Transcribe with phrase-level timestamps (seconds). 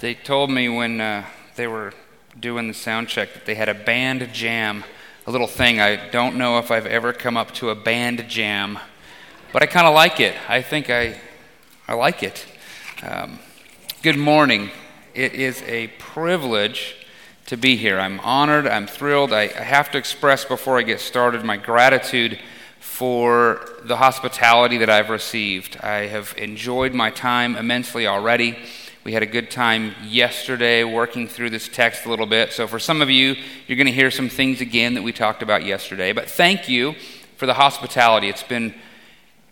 [0.00, 1.24] They told me when uh,
[1.56, 1.92] they were
[2.38, 4.84] doing the sound check that they had a band jam,
[5.26, 5.80] a little thing.
[5.80, 8.78] I don't know if I've ever come up to a band jam,
[9.52, 10.36] but I kind of like it.
[10.48, 11.20] I think I,
[11.88, 12.46] I like it.
[13.02, 13.40] Um,
[14.04, 14.70] good morning.
[15.14, 16.94] It is a privilege
[17.46, 17.98] to be here.
[17.98, 18.68] I'm honored.
[18.68, 19.32] I'm thrilled.
[19.32, 22.38] I, I have to express before I get started my gratitude
[22.78, 25.76] for the hospitality that I've received.
[25.80, 28.56] I have enjoyed my time immensely already.
[29.08, 32.52] We had a good time yesterday working through this text a little bit.
[32.52, 35.42] So, for some of you, you're going to hear some things again that we talked
[35.42, 36.12] about yesterday.
[36.12, 36.94] But thank you
[37.38, 38.28] for the hospitality.
[38.28, 38.74] It's been,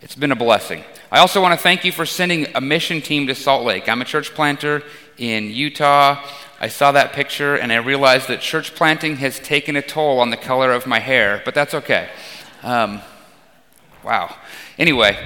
[0.02, 0.84] it's been a blessing.
[1.10, 3.88] I also want to thank you for sending a mission team to Salt Lake.
[3.88, 4.82] I'm a church planter
[5.16, 6.22] in Utah.
[6.60, 10.28] I saw that picture and I realized that church planting has taken a toll on
[10.28, 12.10] the color of my hair, but that's okay.
[12.62, 13.00] Um,
[14.04, 14.36] wow.
[14.78, 15.16] Anyway,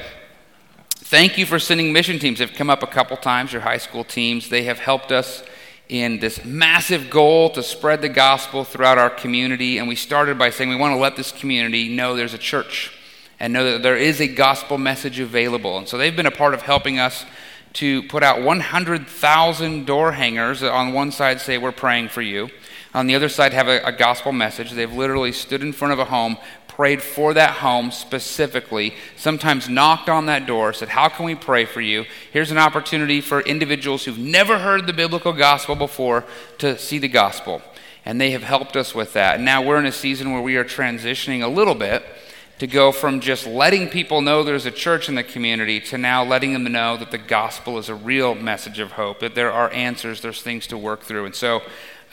[1.10, 2.38] Thank you for sending mission teams.
[2.38, 4.48] They've come up a couple times, your high school teams.
[4.48, 5.42] They have helped us
[5.88, 9.78] in this massive goal to spread the gospel throughout our community.
[9.78, 12.96] And we started by saying we want to let this community know there's a church
[13.40, 15.78] and know that there is a gospel message available.
[15.78, 17.24] And so they've been a part of helping us
[17.72, 22.50] to put out 100,000 door hangers on one side say, We're praying for you.
[22.94, 24.72] On the other side, have a, a, gospel message.
[24.72, 26.38] They've literally stood in front of a home,
[26.80, 31.66] prayed for that home specifically, sometimes knocked on that door, said, How can we pray
[31.66, 32.06] for you?
[32.32, 36.24] Here's an opportunity for individuals who've never heard the biblical gospel before
[36.56, 37.60] to see the gospel.
[38.06, 39.36] And they have helped us with that.
[39.36, 42.02] And now we're in a season where we are transitioning a little bit
[42.60, 46.24] to go from just letting people know there's a church in the community to now
[46.24, 49.70] letting them know that the gospel is a real message of hope, that there are
[49.72, 51.26] answers, there's things to work through.
[51.26, 51.60] And so,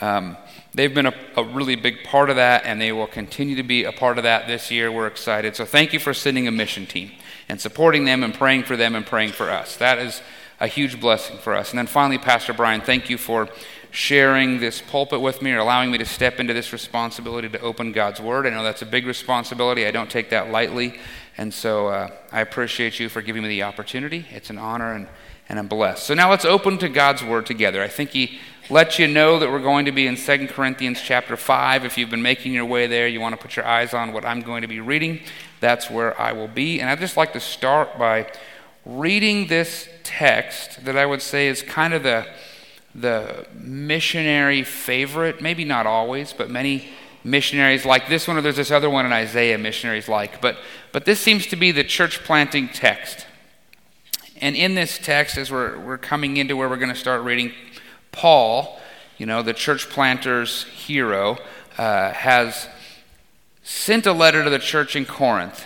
[0.01, 0.35] um,
[0.77, 3.83] They've been a, a, really big part of that, and they will continue to be
[3.83, 4.91] a part of that this year.
[4.91, 5.55] We're excited.
[5.55, 7.13] So, thank you for sending a mission team
[7.49, 9.75] and supporting them and praying for them and praying for us.
[9.77, 10.21] That is
[10.59, 11.71] a huge blessing for us.
[11.71, 13.49] And then finally, Pastor Brian, thank you for
[13.89, 17.91] sharing this pulpit with me or allowing me to step into this responsibility to open
[17.91, 18.45] God's Word.
[18.45, 19.87] I know that's a big responsibility.
[19.87, 20.99] I don't take that lightly.
[21.39, 24.27] And so uh, I appreciate you for giving me the opportunity.
[24.29, 25.07] It's an honor, and,
[25.49, 26.05] and I'm blessed.
[26.05, 27.81] So now let's open to God's Word together.
[27.81, 31.37] I think He let you know that we're going to be in 2 Corinthians chapter
[31.37, 31.85] 5.
[31.85, 34.25] If you've been making your way there, you want to put your eyes on what
[34.25, 35.21] I'm going to be reading,
[35.59, 36.81] that's where I will be.
[36.81, 38.29] And I'd just like to start by
[38.85, 42.27] reading this text that I would say is kind of the,
[42.93, 46.89] the missionary favorite, maybe not always, but many
[47.23, 50.41] missionaries like this one, or there's this other one in Isaiah missionaries like.
[50.41, 50.57] But,
[50.91, 53.26] but this seems to be the church planting text.
[54.41, 57.51] And in this text, as we're, we're coming into where we're going to start reading,
[58.11, 58.79] Paul,
[59.17, 61.37] you know, the church planter's hero,
[61.77, 62.67] uh, has
[63.63, 65.65] sent a letter to the church in Corinth.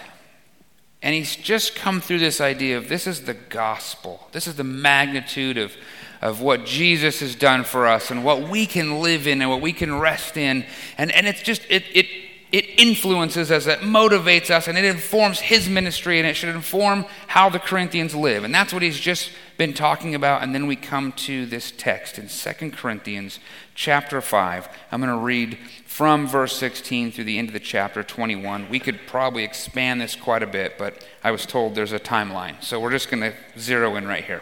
[1.02, 4.28] And he's just come through this idea of this is the gospel.
[4.32, 5.74] This is the magnitude of,
[6.22, 9.62] of what Jesus has done for us and what we can live in and what
[9.62, 10.66] we can rest in.
[10.98, 12.08] And, and it's just, it, it,
[12.52, 17.06] it influences us, it motivates us, and it informs his ministry, and it should inform
[17.28, 18.44] how the Corinthians live.
[18.44, 20.44] And that's what he's just been talking about.
[20.44, 23.40] And then we come to this text in 2 Corinthians
[23.74, 24.68] chapter 5.
[24.92, 28.70] I'm going to read from verse 16 through the end of the chapter 21.
[28.70, 32.62] We could probably expand this quite a bit, but I was told there's a timeline.
[32.62, 34.42] So we're just going to zero in right here.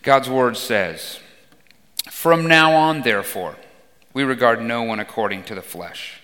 [0.00, 1.20] God's word says,
[2.10, 3.56] From now on, therefore,
[4.14, 6.21] we regard no one according to the flesh.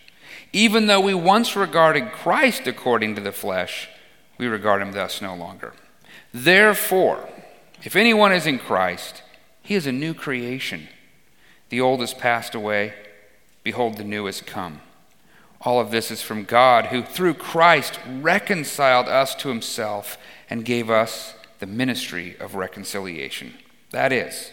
[0.53, 3.89] Even though we once regarded Christ according to the flesh,
[4.39, 5.75] we regard him thus no longer.
[6.33, 7.29] Therefore,
[7.83, 9.23] if anyone is in Christ,
[9.63, 10.89] he is a new creation.
[11.69, 12.95] The old has passed away.
[13.63, 14.81] Behold, the new has come.
[15.61, 20.17] All of this is from God, who through Christ reconciled us to himself
[20.49, 23.55] and gave us the ministry of reconciliation.
[23.91, 24.53] That is,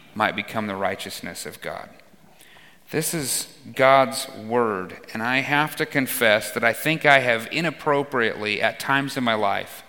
[0.15, 1.89] might become the righteousness of God.
[2.91, 8.61] This is God's word, and I have to confess that I think I have inappropriately,
[8.61, 9.83] at times in my life,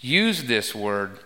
[0.00, 1.20] used this word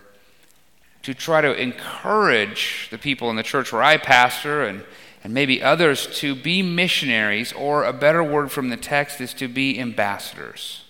[1.01, 4.83] to try to encourage the people in the church where I pastor and,
[5.23, 9.47] and maybe others to be missionaries, or a better word from the text is to
[9.47, 10.83] be ambassadors.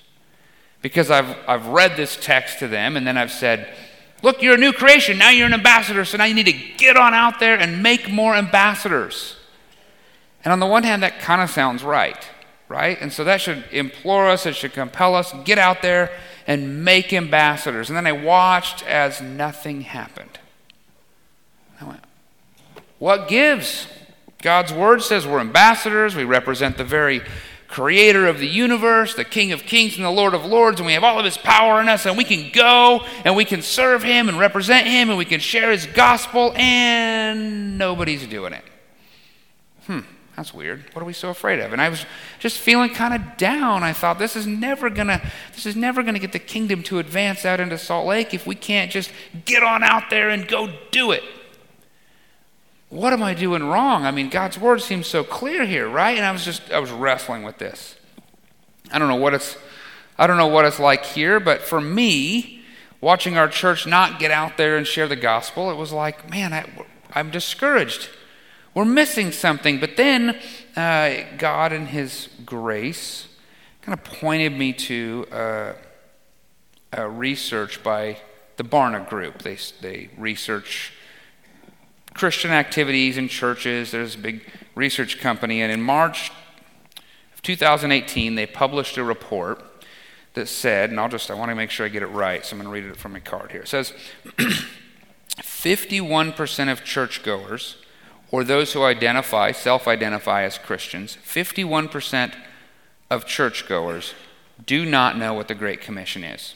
[0.81, 3.73] Because I've, I've read this text to them, and then I've said,
[4.23, 5.17] Look, you're a new creation.
[5.17, 6.03] Now you're an ambassador.
[6.05, 9.35] So now you need to get on out there and make more ambassadors.
[10.43, 12.27] And on the one hand, that kind of sounds right,
[12.67, 12.97] right?
[12.99, 16.11] And so that should implore us, it should compel us get out there
[16.47, 17.89] and make ambassadors.
[17.89, 20.39] And then I watched as nothing happened.
[21.81, 21.99] I went,
[22.97, 23.87] what gives?
[24.41, 27.21] God's word says we're ambassadors, we represent the very
[27.67, 30.93] creator of the universe, the King of kings and the Lord of lords, and we
[30.93, 34.03] have all of his power in us, and we can go and we can serve
[34.03, 38.63] him and represent him, and we can share his gospel, and nobody's doing it.
[39.85, 39.99] Hmm,
[40.35, 40.83] that's weird.
[40.93, 41.73] What are we so afraid of?
[41.73, 42.05] And I was
[42.39, 43.83] just feeling kind of down.
[43.83, 45.21] I thought this is never gonna
[45.53, 48.55] this is never gonna get the kingdom to advance out into Salt Lake if we
[48.55, 49.11] can't just
[49.45, 51.23] get on out there and go do it
[52.89, 54.05] what am I doing wrong?
[54.05, 56.15] I mean, God's word seems so clear here, right?
[56.15, 57.95] And I was just, I was wrestling with this.
[58.91, 59.57] I don't know what it's,
[60.17, 62.63] I don't know what it's like here, but for me,
[63.01, 66.53] watching our church not get out there and share the gospel, it was like, man,
[66.53, 66.65] I,
[67.13, 68.09] I'm discouraged.
[68.73, 69.79] We're missing something.
[69.79, 70.39] But then
[70.75, 73.27] uh, God, in His grace,
[73.81, 75.73] kind of pointed me to uh,
[76.93, 78.17] a research by
[78.55, 79.41] the Barna Group.
[79.41, 80.93] They, they research
[82.17, 83.91] Christian activities in churches.
[83.91, 84.41] There's a big
[84.75, 86.31] research company, and in March
[87.33, 89.63] of 2018, they published a report
[90.33, 92.55] that said, and I'll just, I want to make sure I get it right, so
[92.55, 93.61] I'm going to read it from my card here.
[93.61, 93.93] It says
[95.37, 97.77] 51% of churchgoers,
[98.31, 102.33] or those who identify, self identify as Christians, 51%
[103.09, 104.13] of churchgoers
[104.65, 106.55] do not know what the Great Commission is.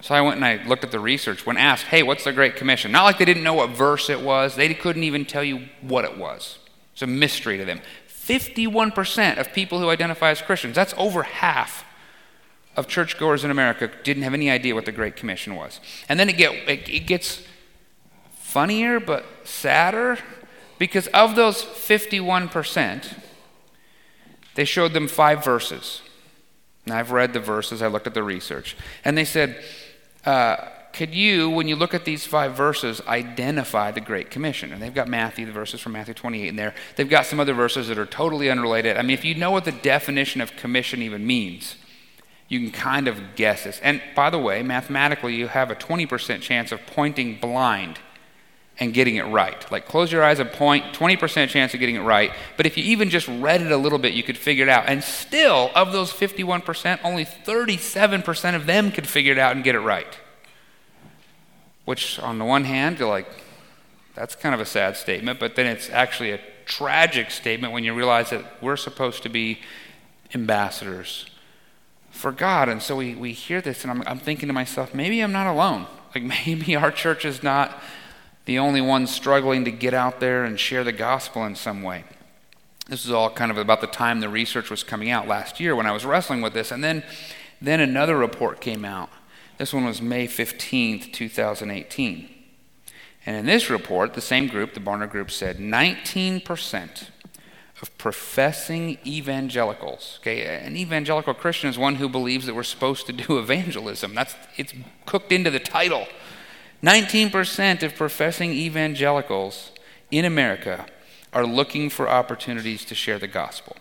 [0.00, 1.44] So I went and I looked at the research.
[1.44, 2.92] When asked, hey, what's the Great Commission?
[2.92, 6.04] Not like they didn't know what verse it was, they couldn't even tell you what
[6.04, 6.58] it was.
[6.92, 7.80] It's a mystery to them.
[8.08, 11.84] 51% of people who identify as Christians, that's over half
[12.76, 15.80] of churchgoers in America, didn't have any idea what the Great Commission was.
[16.08, 17.42] And then it, get, it, it gets
[18.32, 20.18] funnier but sadder
[20.78, 23.14] because of those 51%,
[24.54, 26.02] they showed them five verses.
[26.84, 28.76] And I've read the verses, I looked at the research.
[29.04, 29.62] And they said,
[30.24, 30.56] uh,
[30.92, 34.72] could you, when you look at these five verses, identify the Great Commission?
[34.72, 36.74] And they've got Matthew, the verses from Matthew 28 in there.
[36.96, 38.96] They've got some other verses that are totally unrelated.
[38.96, 41.76] I mean, if you know what the definition of commission even means,
[42.48, 43.78] you can kind of guess this.
[43.80, 48.00] And by the way, mathematically, you have a 20% chance of pointing blind
[48.80, 49.70] and getting it right.
[49.72, 52.32] Like, close your eyes and point, 20% chance of getting it right.
[52.56, 54.84] But if you even just read it a little bit, you could figure it out.
[54.86, 59.74] And still, of those 51%, only 37% of them could figure it out and get
[59.74, 60.18] it right.
[61.84, 63.28] Which, on the one hand, you're like,
[64.14, 67.94] that's kind of a sad statement, but then it's actually a tragic statement when you
[67.94, 69.60] realize that we're supposed to be
[70.34, 71.26] ambassadors
[72.10, 72.68] for God.
[72.68, 75.46] And so we, we hear this, and I'm, I'm thinking to myself, maybe I'm not
[75.46, 75.86] alone.
[76.14, 77.80] Like, maybe our church is not
[78.48, 82.02] the only ones struggling to get out there and share the gospel in some way.
[82.88, 85.76] This is all kind of about the time the research was coming out last year
[85.76, 86.72] when I was wrestling with this.
[86.72, 87.04] And then,
[87.60, 89.10] then another report came out.
[89.58, 92.30] This one was May 15th, 2018.
[93.26, 97.10] And in this report, the same group, the Barna Group, said 19%
[97.82, 100.20] of professing evangelicals.
[100.22, 104.14] Okay, an evangelical Christian is one who believes that we're supposed to do evangelism.
[104.14, 104.72] That's it's
[105.04, 106.06] cooked into the title.
[106.82, 109.72] 19% of professing evangelicals
[110.10, 110.86] in America
[111.32, 113.76] are looking for opportunities to share the gospel.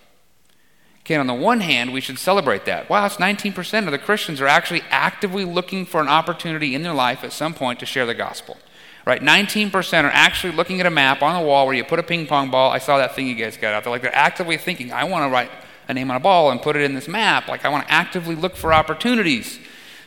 [1.01, 2.89] Okay, on the one hand, we should celebrate that.
[2.89, 6.93] Wow, it's 19% of the Christians are actually actively looking for an opportunity in their
[6.93, 8.57] life at some point to share the gospel.
[9.05, 9.21] Right?
[9.21, 12.27] 19% are actually looking at a map on the wall where you put a ping
[12.27, 12.71] pong ball.
[12.71, 13.91] I saw that thing you guys got out there.
[13.91, 15.49] Like they're actively thinking, I want to write
[15.87, 17.47] a name on a ball and put it in this map.
[17.47, 19.59] Like I want to actively look for opportunities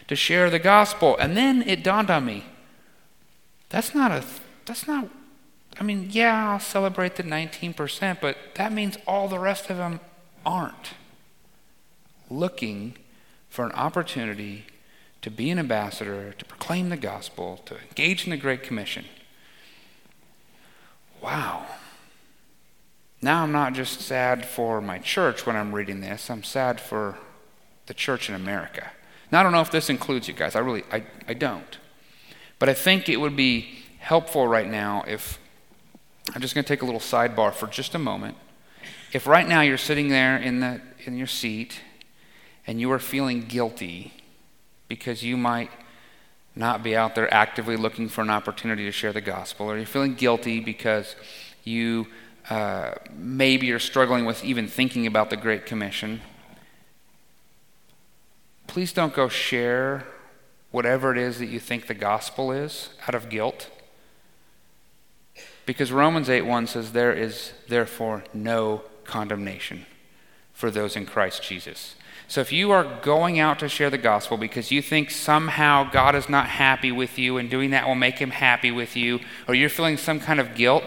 [0.08, 1.16] to share the gospel.
[1.16, 2.44] And then it dawned on me
[3.70, 4.24] that's not a,
[4.66, 5.08] that's not,
[5.78, 10.00] I mean, yeah, I'll celebrate the 19%, but that means all the rest of them
[10.44, 10.92] aren't
[12.28, 12.94] looking
[13.48, 14.66] for an opportunity
[15.22, 19.04] to be an ambassador, to proclaim the gospel, to engage in the Great Commission.
[21.20, 21.66] Wow.
[23.20, 27.18] Now I'm not just sad for my church when I'm reading this, I'm sad for
[27.86, 28.90] the church in America.
[29.30, 30.56] Now I don't know if this includes you guys.
[30.56, 31.78] I really I, I don't.
[32.60, 35.40] But I think it would be helpful right now if
[36.34, 38.36] I'm just going to take a little sidebar for just a moment.
[39.12, 41.80] If right now you're sitting there in, the, in your seat
[42.66, 44.12] and you are feeling guilty
[44.88, 45.70] because you might
[46.54, 49.86] not be out there actively looking for an opportunity to share the gospel, or you're
[49.86, 51.16] feeling guilty because
[51.64, 52.06] you
[52.50, 56.20] uh, maybe are struggling with even thinking about the Great Commission,
[58.66, 60.04] please don't go share
[60.70, 63.68] whatever it is that you think the gospel is out of guilt?
[65.66, 69.86] Because Romans 8 1 says, There is therefore no condemnation
[70.52, 71.94] for those in Christ Jesus.
[72.28, 76.14] So if you are going out to share the gospel because you think somehow God
[76.14, 79.54] is not happy with you and doing that will make him happy with you, or
[79.54, 80.84] you're feeling some kind of guilt,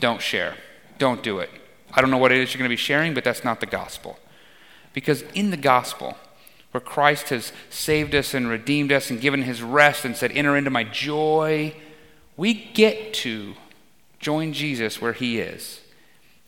[0.00, 0.56] don't share.
[0.98, 1.50] Don't do it.
[1.92, 3.66] I don't know what it is you're going to be sharing, but that's not the
[3.66, 4.18] gospel.
[4.92, 6.16] Because in the gospel,
[6.74, 10.56] where Christ has saved us and redeemed us and given his rest and said, Enter
[10.56, 11.72] into my joy,
[12.36, 13.54] we get to
[14.18, 15.82] join Jesus where he is.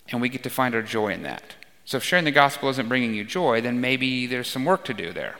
[0.09, 1.55] And we get to find our joy in that.
[1.85, 4.95] So if sharing the gospel isn't bringing you joy, then maybe there's some work to
[4.95, 5.37] do there.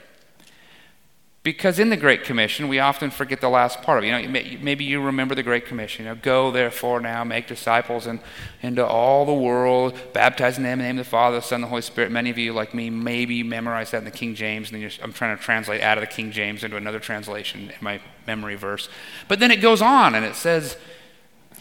[1.47, 4.07] Because in the Great Commission, we often forget the last part of it.
[4.07, 6.03] You know, maybe you remember the Great Commission.
[6.03, 8.19] You know, go therefore now, make disciples and
[8.61, 11.63] into all the world, baptizing them in the name of the Father, the Son, and
[11.63, 12.11] the Holy Spirit.
[12.11, 15.13] Many of you, like me, maybe memorize that in the King James, and then I'm
[15.13, 18.89] trying to translate out of the King James into another translation in my memory verse.
[19.29, 20.75] But then it goes on, and it says,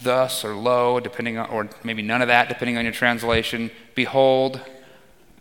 [0.02, 3.70] "Thus" or "Lo," depending on, or maybe none of that, depending on your translation.
[3.94, 4.62] Behold,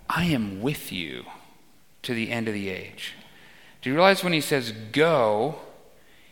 [0.08, 1.26] I am with you
[2.04, 3.14] to the end of the age.
[3.86, 5.58] Do you realize when he says go,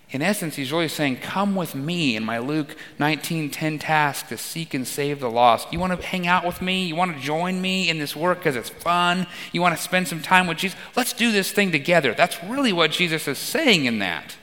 [0.10, 4.74] in essence, he's really saying, Come with me in my Luke 19:10 task to seek
[4.74, 5.72] and save the lost.
[5.72, 6.88] You want to hang out with me?
[6.88, 9.28] You want to join me in this work because it's fun?
[9.52, 10.76] You want to spend some time with Jesus?
[10.96, 12.16] Let's do this thing together.
[12.16, 14.36] That's really what Jesus is saying in that.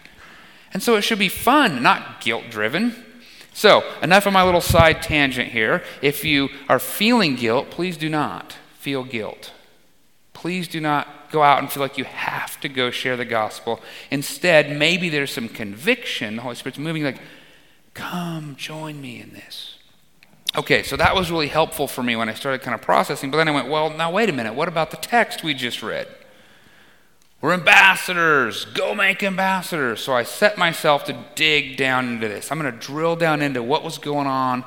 [0.72, 2.94] And so it should be fun, not guilt driven.
[3.52, 5.82] So, enough of my little side tangent here.
[6.00, 9.50] If you are feeling guilt, please do not feel guilt.
[10.32, 13.80] Please do not go out and feel like you have to go share the gospel.
[14.10, 16.36] Instead, maybe there's some conviction.
[16.36, 17.20] The Holy Spirit's moving, like,
[17.94, 19.78] come join me in this.
[20.56, 23.30] Okay, so that was really helpful for me when I started kind of processing.
[23.30, 24.54] But then I went, well, now wait a minute.
[24.54, 26.08] What about the text we just read?
[27.40, 28.66] We're ambassadors.
[28.66, 30.02] Go make ambassadors.
[30.02, 32.50] So I set myself to dig down into this.
[32.50, 34.64] I'm going to drill down into what was going on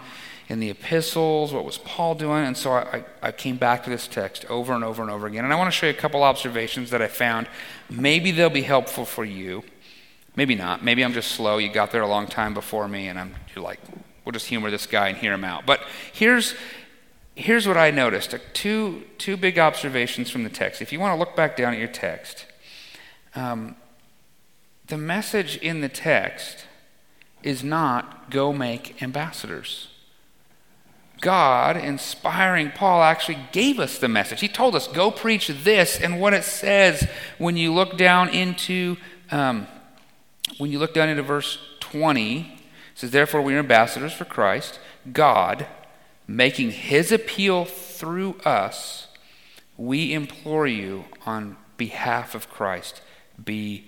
[0.50, 2.45] in the epistles, what was Paul doing?
[2.45, 5.45] And so I, I, came back to this text over and over and over again.
[5.45, 7.47] And I want to show you a couple observations that I found.
[7.89, 9.63] Maybe they'll be helpful for you.
[10.35, 10.83] Maybe not.
[10.83, 11.57] Maybe I'm just slow.
[11.59, 13.79] You got there a long time before me, and I'm you're like,
[14.25, 15.65] we'll just humor this guy and hear him out.
[15.65, 15.81] But
[16.12, 16.55] here's
[17.35, 20.81] here's what I noticed: two two big observations from the text.
[20.81, 22.47] If you want to look back down at your text,
[23.35, 23.75] um,
[24.88, 26.65] the message in the text
[27.43, 29.89] is not go make ambassadors.
[31.24, 34.42] God, inspiring Paul, actually gave us the message.
[34.42, 35.98] He told us, go preach this.
[36.00, 38.98] And what it says when you look down into,
[39.32, 39.65] um,
[40.58, 42.48] when you look down into verse 20, it
[42.94, 44.82] says, Therefore we are ambassadors for Christ,
[45.13, 45.65] God,
[46.27, 49.08] making his appeal through us,
[49.77, 53.01] we implore you on behalf of Christ,
[53.42, 53.86] be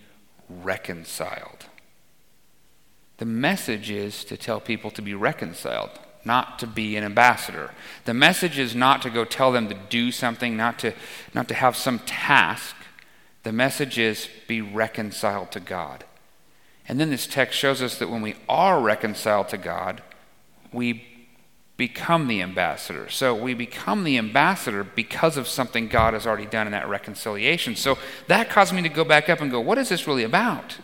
[0.48, 1.65] reconciled.
[3.18, 7.72] The message is to tell people to be reconciled not to be an ambassador.
[8.05, 10.94] The message is not to go tell them to do something, not to,
[11.34, 12.75] not to have some task.
[13.44, 16.03] The message is be reconciled to God.
[16.88, 20.01] And then this text shows us that when we are reconciled to God,
[20.72, 21.05] we
[21.77, 23.10] become the ambassador.
[23.10, 27.75] So we become the ambassador because of something God has already done in that reconciliation.
[27.75, 30.77] So that caused me to go back up and go, what is this really about?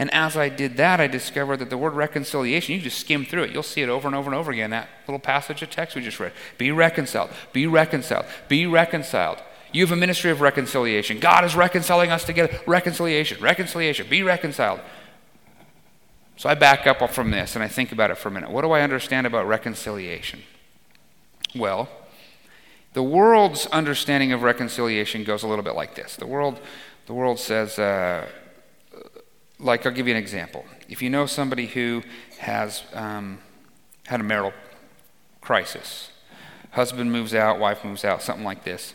[0.00, 3.42] And as I did that, I discovered that the word reconciliation, you just skim through
[3.42, 3.50] it.
[3.50, 6.00] You'll see it over and over and over again, that little passage of text we
[6.00, 6.32] just read.
[6.56, 9.42] Be reconciled, be reconciled, be reconciled.
[9.72, 11.20] You have a ministry of reconciliation.
[11.20, 12.58] God is reconciling us together.
[12.66, 14.80] Reconciliation, reconciliation, be reconciled.
[16.38, 18.50] So I back up from this and I think about it for a minute.
[18.50, 20.40] What do I understand about reconciliation?
[21.54, 21.90] Well,
[22.94, 26.16] the world's understanding of reconciliation goes a little bit like this.
[26.16, 26.58] The world,
[27.04, 28.26] the world says, uh,
[29.60, 30.64] like, I'll give you an example.
[30.88, 32.02] If you know somebody who
[32.38, 33.38] has um,
[34.06, 34.52] had a marital
[35.40, 36.10] crisis,
[36.72, 38.94] husband moves out, wife moves out, something like this,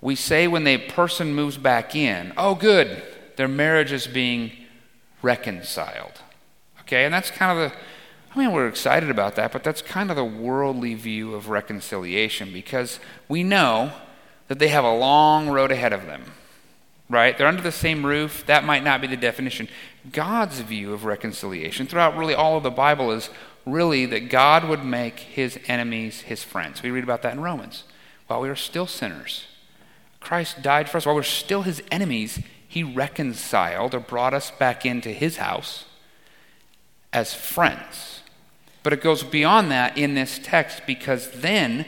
[0.00, 3.02] we say when the person moves back in, oh, good,
[3.36, 4.52] their marriage is being
[5.22, 6.20] reconciled.
[6.80, 7.76] Okay, and that's kind of the,
[8.34, 12.52] I mean, we're excited about that, but that's kind of the worldly view of reconciliation
[12.52, 13.92] because we know
[14.48, 16.32] that they have a long road ahead of them
[17.08, 17.36] right?
[17.36, 18.44] They're under the same roof.
[18.46, 19.68] That might not be the definition.
[20.12, 23.30] God's view of reconciliation throughout really all of the Bible is
[23.64, 26.82] really that God would make his enemies his friends.
[26.82, 27.84] We read about that in Romans.
[28.26, 29.44] While we are still sinners,
[30.20, 31.06] Christ died for us.
[31.06, 35.84] While we're still his enemies, he reconciled or brought us back into his house
[37.12, 38.22] as friends.
[38.82, 41.86] But it goes beyond that in this text because then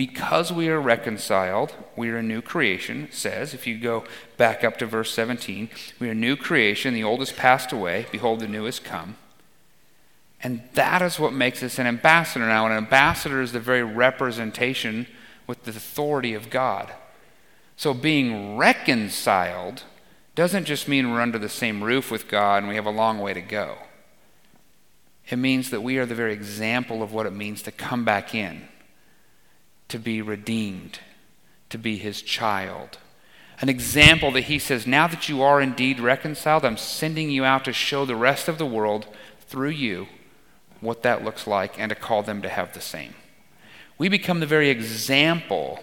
[0.00, 3.52] because we are reconciled, we are a new creation, says.
[3.52, 4.04] If you go
[4.38, 6.94] back up to verse 17, we are a new creation.
[6.94, 8.06] The old has passed away.
[8.10, 9.18] Behold, the new has come.
[10.42, 12.64] And that is what makes us an ambassador now.
[12.64, 15.06] An ambassador is the very representation
[15.46, 16.90] with the authority of God.
[17.76, 19.82] So being reconciled
[20.34, 23.18] doesn't just mean we're under the same roof with God and we have a long
[23.18, 23.76] way to go.
[25.28, 28.34] It means that we are the very example of what it means to come back
[28.34, 28.66] in,
[29.90, 31.00] to be redeemed,
[31.68, 32.98] to be his child.
[33.60, 37.64] An example that he says, now that you are indeed reconciled, I'm sending you out
[37.66, 39.06] to show the rest of the world
[39.48, 40.06] through you
[40.80, 43.14] what that looks like and to call them to have the same.
[43.98, 45.80] We become the very example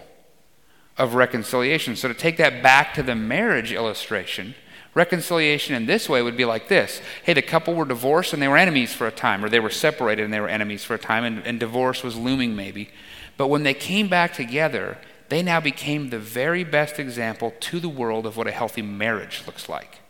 [0.96, 1.94] of reconciliation.
[1.94, 4.56] So, to take that back to the marriage illustration,
[4.94, 8.48] reconciliation in this way would be like this Hey, the couple were divorced and they
[8.48, 10.98] were enemies for a time, or they were separated and they were enemies for a
[10.98, 12.90] time, and, and divorce was looming maybe.
[13.38, 14.98] But when they came back together,
[15.30, 19.44] they now became the very best example to the world of what a healthy marriage
[19.46, 20.00] looks like.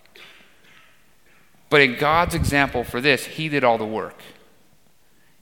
[1.70, 4.20] But in God's example for this, He did all the work.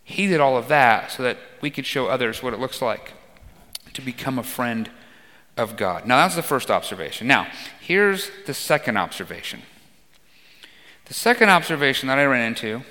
[0.03, 3.13] He did all of that so that we could show others what it looks like
[3.95, 4.91] to become a friend
[5.57, 6.07] of God.
[6.07, 7.27] Now, that's the first observation.
[7.27, 7.47] Now,
[7.81, 9.63] here's the second observation.
[11.07, 12.83] The second observation that I ran into,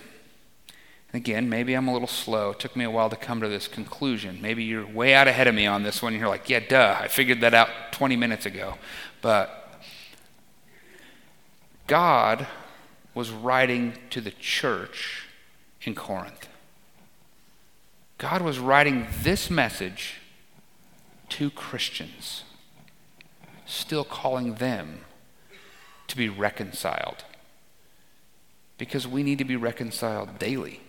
[1.16, 2.52] again, maybe I'm a little slow.
[2.52, 4.40] It took me a while to come to this conclusion.
[4.42, 6.14] Maybe you're way out ahead of me on this one.
[6.14, 8.76] And you're like, yeah, duh, I figured that out 20 minutes ago.
[9.22, 9.74] But
[11.88, 12.48] God
[13.14, 15.28] was writing to the church
[15.82, 16.48] in Corinth.
[18.18, 20.22] God was writing this message
[21.30, 22.44] to Christians,
[23.66, 25.06] still calling them
[26.08, 27.24] to be reconciled.
[28.78, 30.82] Because we need to be reconciled daily,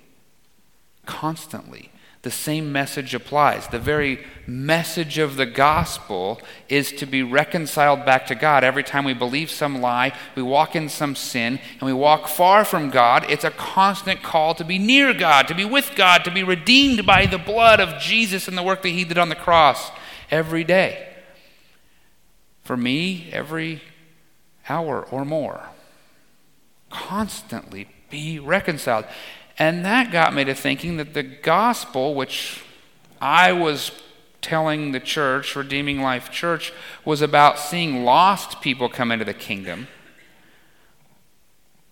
[1.06, 1.90] constantly
[2.26, 3.68] the same message applies.
[3.68, 8.64] The very message of the gospel is to be reconciled back to God.
[8.64, 12.64] Every time we believe some lie, we walk in some sin, and we walk far
[12.64, 16.32] from God, it's a constant call to be near God, to be with God, to
[16.32, 19.36] be redeemed by the blood of Jesus and the work that He did on the
[19.36, 19.92] cross
[20.28, 21.09] every day.
[22.64, 23.83] For me, every
[24.68, 25.68] hour or more.
[26.90, 29.04] Constantly be reconciled.
[29.59, 32.62] And that got me to thinking that the gospel, which
[33.21, 33.90] I was
[34.42, 36.73] telling the church, Redeeming Life Church,
[37.05, 39.88] was about seeing lost people come into the kingdom,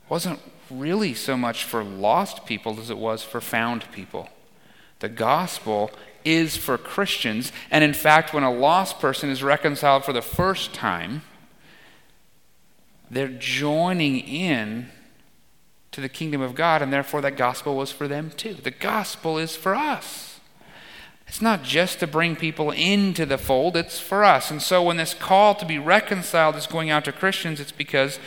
[0.08, 0.38] wasn't
[0.70, 4.28] really so much for lost people as it was for found people.
[5.00, 5.90] The gospel
[6.24, 10.72] is for Christians, and in fact, when a lost person is reconciled for the first
[10.72, 11.22] time,
[13.10, 14.88] they're joining in
[15.94, 18.54] to the kingdom of God, and therefore that gospel was for them too.
[18.54, 20.40] The gospel is for us.
[21.28, 24.50] It's not just to bring people into the fold, it's for us.
[24.50, 28.18] And so when this call to be reconciled is going out to Christians, it's because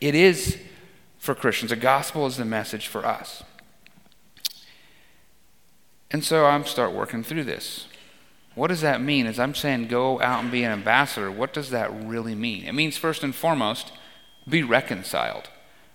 [0.00, 0.58] it is
[1.18, 1.70] for Christians.
[1.70, 3.42] The gospel is the message for us.
[6.10, 7.86] And so I'm start working through this.
[8.54, 9.26] What does that mean?
[9.26, 12.66] As I'm saying go out and be an ambassador, what does that really mean?
[12.66, 13.92] It means first and foremost,
[14.48, 15.48] be reconciled.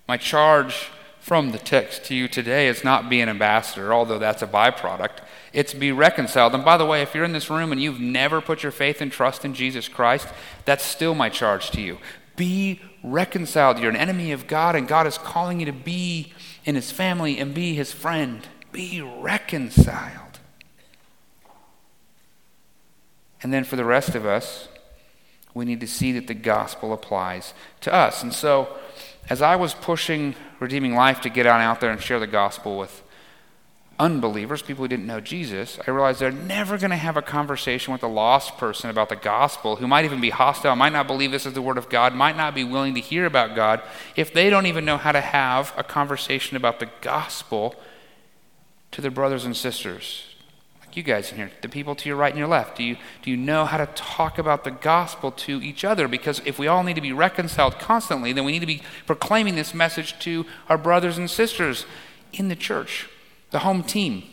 [0.08, 0.90] My charge
[1.30, 5.20] from the text to you today is not be an ambassador, although that's a byproduct.
[5.54, 6.56] It's be reconciled.
[6.56, 9.00] And by the way, if you're in this room and you've never put your faith
[9.00, 10.28] and trust in Jesus Christ,
[10.66, 12.00] that's still my charge to you.
[12.36, 13.78] Be reconciled.
[13.78, 16.34] You're an enemy of God, and God is calling you to be
[16.66, 18.48] in his family and be his friend.
[18.72, 20.40] Be reconciled.
[23.44, 24.68] And then for the rest of us,
[25.54, 28.24] we need to see that the gospel applies to us.
[28.24, 28.80] And so,
[29.30, 32.78] as I was pushing Redeeming Life to get on out there and share the gospel
[32.78, 33.04] with
[34.00, 37.92] unbelievers, people who didn't know Jesus, I realized they're never going to have a conversation
[37.92, 41.32] with a lost person about the gospel who might even be hostile, might not believe
[41.32, 43.82] this is the word of God, might not be willing to hear about God,
[44.16, 47.76] if they don't even know how to have a conversation about the gospel
[48.92, 50.29] to their brothers and sisters
[50.96, 52.78] you guys in here, the people to your right and your left?
[52.78, 56.08] Do you, do you know how to talk about the gospel to each other?
[56.08, 59.56] Because if we all need to be reconciled constantly, then we need to be proclaiming
[59.56, 61.86] this message to our brothers and sisters
[62.34, 63.10] in the church,
[63.52, 64.24] the home team,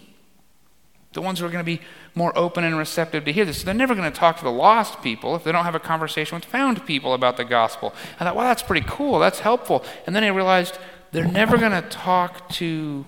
[1.12, 1.81] the ones who are going to be
[2.14, 3.59] more open and receptive to hear this.
[3.59, 5.81] So they're never going to talk to the lost people if they don't have a
[5.81, 7.95] conversation with found people about the gospel.
[8.21, 9.19] I thought, well, that's pretty cool.
[9.19, 9.85] That's helpful.
[10.07, 10.79] And then I realized
[11.12, 13.05] they're never going to talk to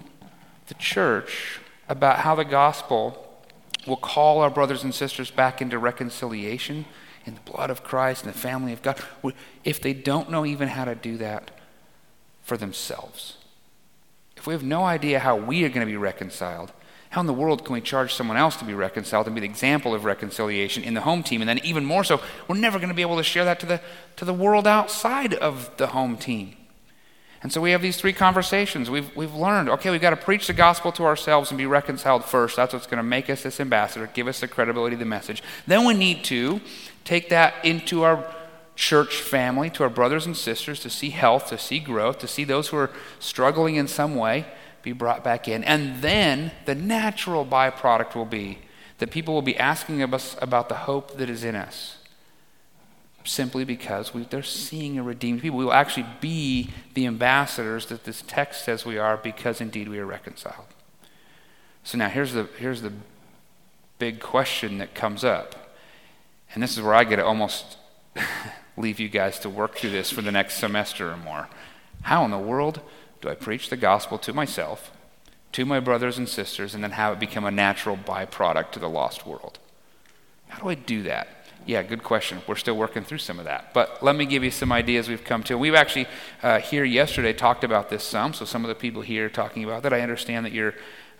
[0.66, 3.27] the church about how the gospel
[3.88, 6.84] will call our brothers and sisters back into reconciliation
[7.26, 9.02] in the blood of Christ and the family of God,
[9.64, 11.50] if they don't know even how to do that
[12.42, 13.36] for themselves,
[14.36, 16.72] if we have no idea how we are going to be reconciled,
[17.10, 19.46] How in the world can we charge someone else to be reconciled and be the
[19.46, 21.40] example of reconciliation in the home team?
[21.40, 23.66] And then, even more so, we're never going to be able to share that to
[23.66, 23.80] the,
[24.16, 26.54] to the world outside of the home team.
[27.42, 28.90] And so we have these three conversations.
[28.90, 32.24] We've, we've learned, okay, we've got to preach the gospel to ourselves and be reconciled
[32.24, 32.56] first.
[32.56, 35.42] That's what's going to make us this ambassador, give us the credibility of the message.
[35.66, 36.60] Then we need to
[37.04, 38.24] take that into our
[38.74, 42.44] church family, to our brothers and sisters, to see health, to see growth, to see
[42.44, 44.44] those who are struggling in some way
[44.82, 45.62] be brought back in.
[45.64, 48.58] And then the natural byproduct will be
[48.98, 51.97] that people will be asking of us about the hope that is in us.
[53.28, 55.58] Simply because we, they're seeing a redeemed people.
[55.58, 59.98] We will actually be the ambassadors that this text says we are because indeed we
[59.98, 60.64] are reconciled.
[61.84, 62.94] So now here's the, here's the
[63.98, 65.74] big question that comes up.
[66.54, 67.76] And this is where I get to almost
[68.78, 71.50] leave you guys to work through this for the next semester or more.
[72.04, 72.80] How in the world
[73.20, 74.90] do I preach the gospel to myself,
[75.52, 78.88] to my brothers and sisters, and then have it become a natural byproduct to the
[78.88, 79.58] lost world?
[80.48, 81.37] How do I do that?
[81.68, 82.40] Yeah, good question.
[82.46, 83.74] We're still working through some of that.
[83.74, 85.58] But let me give you some ideas we've come to.
[85.58, 86.06] We've actually,
[86.42, 88.32] uh, here yesterday, talked about this some.
[88.32, 90.72] So some of the people here talking about that, I understand that you're,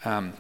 [0.06, 0.32] um,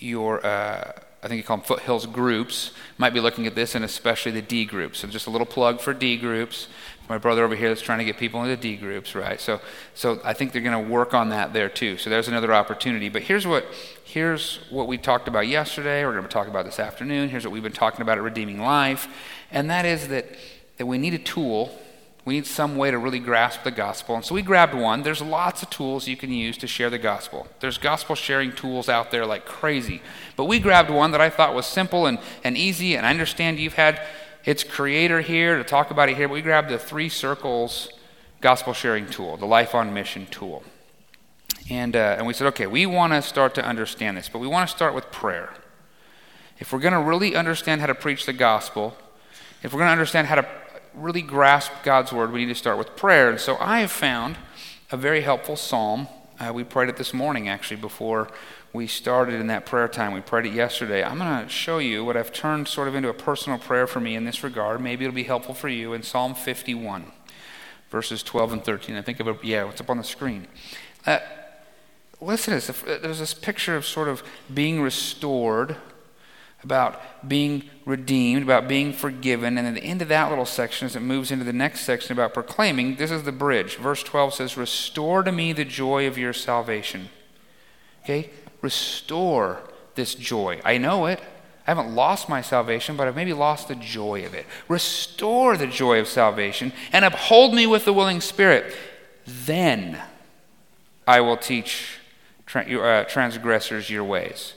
[0.00, 0.90] you're uh,
[1.22, 4.42] I think you call them foothills groups, might be looking at this, and especially the
[4.42, 4.98] D groups.
[4.98, 6.66] So just a little plug for D groups.
[7.08, 9.40] My brother over here is trying to get people into D groups, right?
[9.40, 9.60] So,
[9.94, 11.96] so I think they're going to work on that there too.
[11.96, 13.08] So there's another opportunity.
[13.08, 13.66] But here's what,
[14.04, 16.04] here's what we talked about yesterday.
[16.04, 17.28] We're going to talk about this afternoon.
[17.28, 19.08] Here's what we've been talking about at Redeeming Life,
[19.50, 20.26] and that is that
[20.76, 21.76] that we need a tool
[22.28, 24.14] we need some way to really grasp the gospel.
[24.14, 25.02] And so we grabbed one.
[25.02, 27.48] There's lots of tools you can use to share the gospel.
[27.60, 30.02] There's gospel sharing tools out there like crazy.
[30.36, 32.96] But we grabbed one that I thought was simple and, and easy.
[32.96, 34.02] And I understand you've had
[34.48, 36.26] its creator here to talk about it here.
[36.26, 37.90] We grabbed the Three Circles
[38.40, 40.62] gospel sharing tool, the Life on Mission tool.
[41.68, 44.46] And, uh, and we said, okay, we want to start to understand this, but we
[44.46, 45.52] want to start with prayer.
[46.58, 48.96] If we're going to really understand how to preach the gospel,
[49.62, 50.48] if we're going to understand how to
[50.94, 53.28] really grasp God's word, we need to start with prayer.
[53.28, 54.38] And so I have found
[54.90, 56.08] a very helpful psalm.
[56.40, 58.30] Uh, we prayed it this morning, actually, before
[58.72, 60.12] we started in that prayer time.
[60.12, 61.02] We prayed it yesterday.
[61.02, 64.00] I'm going to show you what I've turned sort of into a personal prayer for
[64.00, 64.80] me in this regard.
[64.80, 67.10] Maybe it'll be helpful for you in Psalm 51,
[67.90, 68.96] verses 12 and 13.
[68.96, 70.46] I think of it, yeah, it's up on the screen.
[71.06, 71.18] Uh,
[72.20, 73.00] listen to this.
[73.00, 75.76] There's this picture of sort of being restored
[76.62, 79.56] about being redeemed, about being forgiven.
[79.56, 82.12] And at the end of that little section, as it moves into the next section
[82.12, 83.76] about proclaiming, this is the bridge.
[83.76, 87.10] Verse 12 says, Restore to me the joy of your salvation.
[88.02, 88.30] Okay?
[88.60, 89.62] Restore
[89.94, 90.60] this joy.
[90.64, 91.20] I know it.
[91.66, 94.46] I haven't lost my salvation, but I've maybe lost the joy of it.
[94.68, 98.74] Restore the joy of salvation and uphold me with the willing spirit.
[99.26, 100.00] Then
[101.06, 101.98] I will teach
[102.54, 104.54] uh, transgressors your ways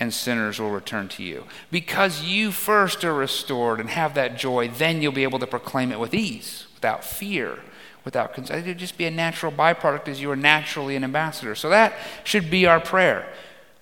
[0.00, 1.44] and sinners will return to you.
[1.70, 5.92] Because you first are restored and have that joy, then you'll be able to proclaim
[5.92, 7.58] it with ease, without fear,
[8.04, 8.66] without consent.
[8.66, 11.54] It'll just be a natural byproduct as you are naturally an ambassador.
[11.54, 13.26] So that should be our prayer.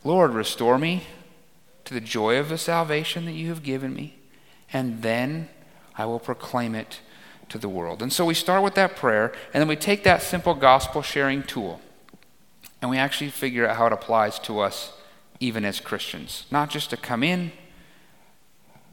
[0.04, 1.04] Lord, restore me
[1.84, 4.16] to the joy of the salvation that you have given me,
[4.72, 5.48] and then
[5.96, 7.00] I will proclaim it
[7.48, 8.02] to the world.
[8.02, 11.42] And so we start with that prayer, and then we take that simple gospel sharing
[11.42, 11.80] tool,
[12.80, 14.92] and we actually figure out how it applies to us
[15.40, 16.46] even as Christians.
[16.50, 17.52] Not just to come in,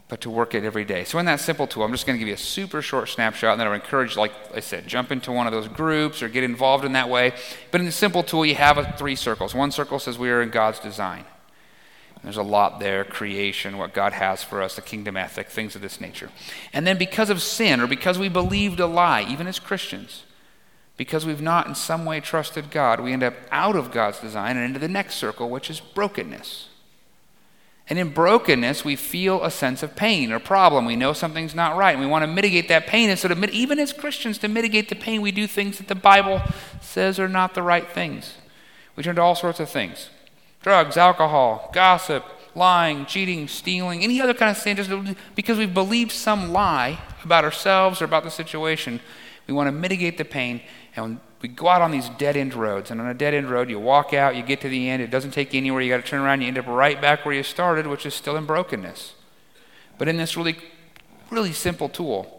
[0.08, 1.04] but to work it every day.
[1.04, 3.52] So, in that simple tool, I'm just going to give you a super short snapshot,
[3.52, 6.28] and then I would encourage, like I said, jump into one of those groups or
[6.28, 7.32] get involved in that way.
[7.70, 9.54] But in the simple tool, you have a, three circles.
[9.54, 11.24] One circle says we are in God's design.
[12.26, 15.80] There's a lot there creation, what God has for us, the kingdom ethic, things of
[15.80, 16.30] this nature.
[16.72, 20.24] And then because of sin, or because we believed a lie, even as Christians,
[20.96, 24.56] because we've not in some way trusted God, we end up out of God's design
[24.56, 26.68] and into the next circle, which is brokenness.
[27.88, 30.86] And in brokenness, we feel a sense of pain or problem.
[30.86, 33.10] We know something's not right, and we want to mitigate that pain.
[33.10, 35.94] And so, to, even as Christians, to mitigate the pain, we do things that the
[35.94, 36.42] Bible
[36.80, 38.34] says are not the right things.
[38.96, 40.10] We turn to all sorts of things
[40.62, 42.24] drugs, alcohol, gossip,
[42.56, 44.90] lying, cheating, stealing, any other kind of sin, just
[45.36, 48.98] because we've believed some lie about ourselves or about the situation.
[49.46, 50.60] We want to mitigate the pain,
[50.96, 52.90] and we go out on these dead end roads.
[52.90, 55.10] And on a dead end road, you walk out, you get to the end, it
[55.10, 57.34] doesn't take you anywhere, you got to turn around, you end up right back where
[57.34, 59.14] you started, which is still in brokenness.
[59.98, 60.56] But in this really,
[61.30, 62.35] really simple tool,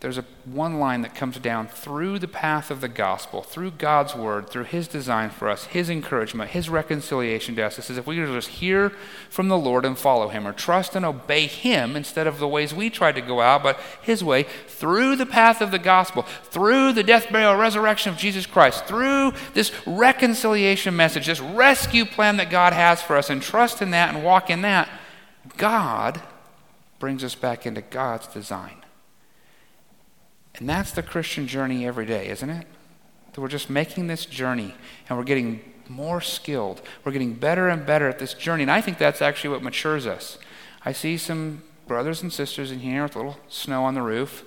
[0.00, 4.14] there's a one line that comes down through the path of the gospel, through God's
[4.14, 7.78] word, through his design for us, his encouragement, his reconciliation to us.
[7.78, 8.90] It says if we just hear
[9.30, 12.74] from the Lord and follow him, or trust and obey him instead of the ways
[12.74, 16.92] we tried to go out, but his way, through the path of the gospel, through
[16.92, 22.50] the death, burial, resurrection of Jesus Christ, through this reconciliation message, this rescue plan that
[22.50, 24.90] God has for us, and trust in that and walk in that,
[25.56, 26.20] God
[26.98, 28.82] brings us back into God's design.
[30.58, 32.66] And that's the Christian journey every day, isn't it?
[33.32, 34.74] That we're just making this journey
[35.08, 36.82] and we're getting more skilled.
[37.04, 38.62] We're getting better and better at this journey.
[38.62, 40.38] And I think that's actually what matures us.
[40.84, 44.44] I see some brothers and sisters in here with a little snow on the roof.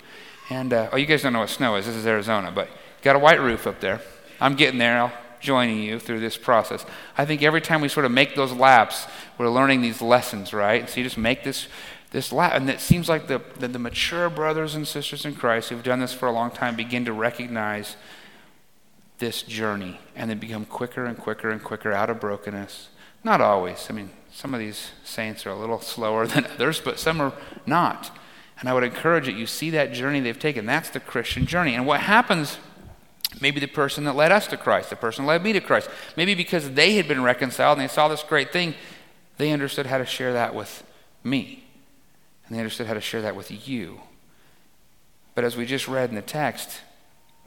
[0.49, 1.85] And, uh, oh, you guys don't know what snow is.
[1.85, 2.69] This is Arizona, but
[3.01, 4.01] got a white roof up there.
[4.41, 4.97] I'm getting there.
[4.97, 6.85] I'll joining you through this process.
[7.17, 10.89] I think every time we sort of make those laps, we're learning these lessons, right?
[10.89, 11.67] So you just make this
[12.11, 15.69] this la- and it seems like the, the, the mature brothers and sisters in Christ
[15.69, 17.95] who've done this for a long time begin to recognize
[19.19, 22.89] this journey and they become quicker and quicker and quicker out of brokenness.
[23.23, 23.87] Not always.
[23.89, 27.33] I mean, some of these saints are a little slower than others, but some are
[27.65, 28.11] not.
[28.59, 29.35] And I would encourage it.
[29.35, 30.65] You see that journey they've taken.
[30.65, 31.75] That's the Christian journey.
[31.75, 32.57] And what happens,
[33.39, 35.89] maybe the person that led us to Christ, the person that led me to Christ,
[36.17, 38.73] maybe because they had been reconciled and they saw this great thing,
[39.37, 40.83] they understood how to share that with
[41.23, 41.68] me.
[42.49, 44.01] And they understood how to share that with you.
[45.35, 46.81] But as we just read in the text,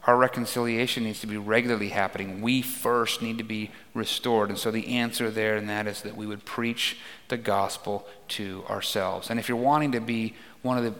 [0.05, 2.41] our reconciliation needs to be regularly happening.
[2.41, 4.49] We first need to be restored.
[4.49, 8.63] And so the answer there and that is that we would preach the gospel to
[8.69, 9.29] ourselves.
[9.29, 10.93] And if you're wanting to be one of the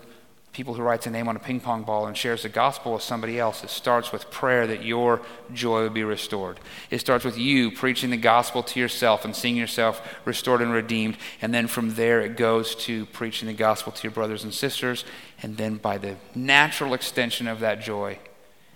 [0.53, 3.01] people who writes a name on a ping pong ball and shares the gospel with
[3.01, 3.63] somebody else.
[3.63, 6.59] It starts with prayer that your joy would be restored.
[6.91, 11.17] It starts with you preaching the gospel to yourself and seeing yourself restored and redeemed.
[11.41, 15.05] And then from there, it goes to preaching the gospel to your brothers and sisters.
[15.41, 18.19] And then by the natural extension of that joy,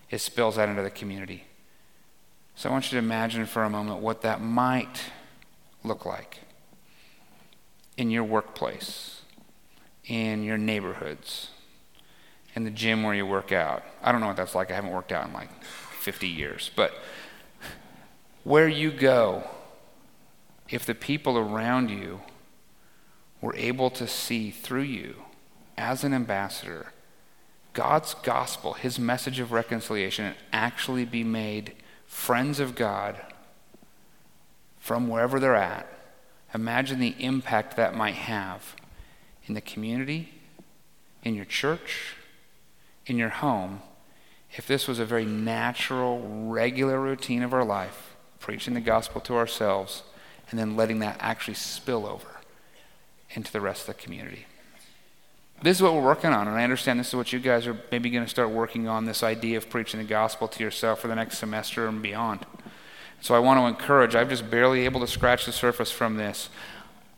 [0.10, 1.44] it spills out into the community.
[2.56, 5.12] So I want you to imagine for a moment what that might
[5.84, 6.40] look like
[7.98, 9.22] in your workplace,
[10.06, 11.52] in your neighborhoods
[12.58, 13.84] in the gym where you work out.
[14.02, 14.72] I don't know what that's like.
[14.72, 16.72] I haven't worked out in like 50 years.
[16.76, 16.92] But
[18.44, 19.44] where you go,
[20.68, 22.22] if the people around you
[23.42, 25.18] were able to see through you
[25.78, 26.94] as an ambassador
[27.74, 31.74] God's gospel, his message of reconciliation, and actually be made
[32.08, 33.22] friends of God
[34.80, 35.88] from wherever they're at,
[36.56, 38.76] imagine the impact that might have
[39.46, 40.30] in the community,
[41.24, 42.17] in your church,
[43.08, 43.82] in your home
[44.56, 49.36] if this was a very natural, regular routine of our life, preaching the gospel to
[49.36, 50.04] ourselves,
[50.50, 52.28] and then letting that actually spill over
[53.32, 54.46] into the rest of the community.
[55.62, 57.78] This is what we're working on, and I understand this is what you guys are
[57.92, 61.08] maybe going to start working on this idea of preaching the gospel to yourself for
[61.08, 62.46] the next semester and beyond.
[63.22, 66.50] So I want to encourage, I'm just barely able to scratch the surface from this.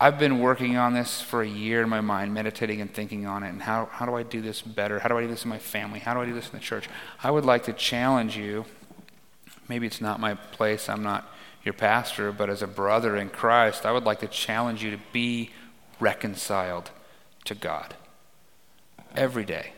[0.02, 3.44] I've been working on this for a year in my mind, meditating and thinking on
[3.44, 3.50] it.
[3.50, 5.00] And how, how do I do this better?
[5.00, 6.00] How do I do this in my family?
[6.00, 6.88] How do I do this in the church?
[7.22, 8.66] I would like to challenge you.
[9.68, 11.30] Maybe it's not my place, I'm not
[11.64, 15.00] your pastor, but as a brother in Christ, I would like to challenge you to
[15.12, 15.52] be
[16.00, 16.92] reconciled
[17.46, 17.96] to God
[19.16, 19.74] every day.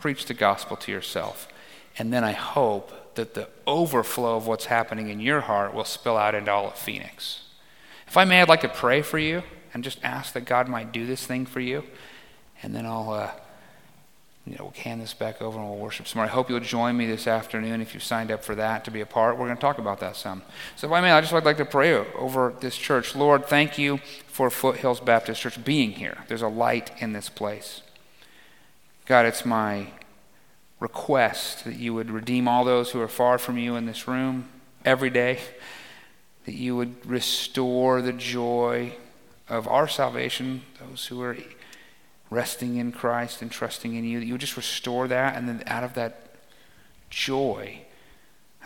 [0.00, 1.48] Preach the gospel to yourself.
[1.96, 6.16] And then I hope that the overflow of what's happening in your heart will spill
[6.16, 7.42] out into all of Phoenix.
[8.06, 10.92] If I may, I'd like to pray for you and just ask that God might
[10.92, 11.84] do this thing for you.
[12.62, 13.30] And then I'll, uh,
[14.46, 16.26] you know, we'll hand this back over and we'll worship some more.
[16.26, 19.00] I hope you'll join me this afternoon if you've signed up for that to be
[19.00, 19.36] a part.
[19.36, 20.42] We're going to talk about that some.
[20.76, 23.16] So if I may, I just would like to pray over this church.
[23.16, 26.18] Lord, thank you for Foothills Baptist Church being here.
[26.28, 27.82] There's a light in this place.
[29.06, 29.88] God, it's my
[30.80, 34.48] request that you would redeem all those who are far from you in this room
[34.84, 35.40] every day
[36.44, 38.94] that you would restore the joy
[39.48, 41.36] of our salvation, those who are
[42.30, 45.62] resting in Christ and trusting in you, that you would just restore that, and then
[45.66, 46.36] out of that
[47.10, 47.80] joy,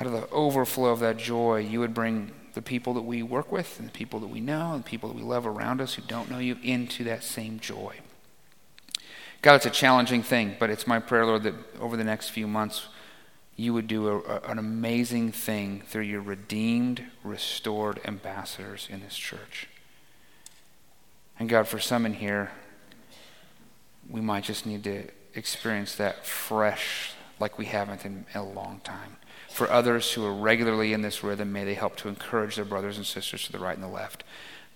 [0.00, 3.52] out of the overflow of that joy, you would bring the people that we work
[3.52, 5.94] with and the people that we know and the people that we love around us
[5.94, 7.96] who don't know you into that same joy.
[9.42, 12.48] God, it's a challenging thing, but it's my prayer, Lord, that over the next few
[12.48, 12.88] months,
[13.58, 19.16] you would do a, a, an amazing thing through your redeemed, restored ambassadors in this
[19.16, 19.68] church.
[21.38, 22.52] And God, for some in here,
[24.08, 29.16] we might just need to experience that fresh like we haven't in a long time.
[29.50, 32.96] For others who are regularly in this rhythm, may they help to encourage their brothers
[32.96, 34.24] and sisters to the right and the left.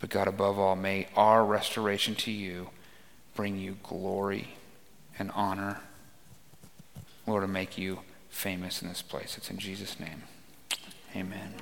[0.00, 2.70] But God, above all, may our restoration to you
[3.34, 4.54] bring you glory
[5.18, 5.80] and honor
[7.26, 8.00] Lord, to make you
[8.32, 9.36] famous in this place.
[9.36, 10.24] It's in Jesus' name.
[11.14, 11.54] Amen.